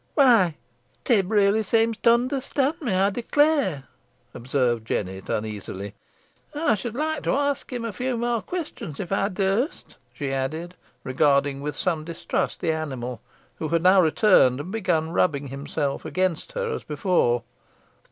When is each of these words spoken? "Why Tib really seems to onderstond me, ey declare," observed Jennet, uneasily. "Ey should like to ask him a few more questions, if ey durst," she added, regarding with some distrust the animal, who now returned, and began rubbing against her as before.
"Why 0.15 0.55
Tib 1.05 1.29
really 1.31 1.61
seems 1.61 1.95
to 1.97 2.09
onderstond 2.09 2.81
me, 2.81 2.91
ey 2.91 3.11
declare," 3.11 3.83
observed 4.33 4.83
Jennet, 4.87 5.29
uneasily. 5.29 5.93
"Ey 6.55 6.73
should 6.75 6.95
like 6.95 7.21
to 7.21 7.33
ask 7.33 7.71
him 7.71 7.85
a 7.85 7.93
few 7.93 8.17
more 8.17 8.41
questions, 8.41 8.99
if 8.99 9.11
ey 9.11 9.29
durst," 9.31 9.97
she 10.11 10.33
added, 10.33 10.73
regarding 11.03 11.61
with 11.61 11.75
some 11.75 12.03
distrust 12.03 12.61
the 12.61 12.71
animal, 12.71 13.21
who 13.57 13.67
now 13.77 14.01
returned, 14.01 14.59
and 14.59 14.71
began 14.71 15.11
rubbing 15.11 15.53
against 15.53 16.53
her 16.53 16.73
as 16.73 16.83
before. 16.83 17.43